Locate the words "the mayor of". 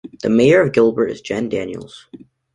0.23-0.73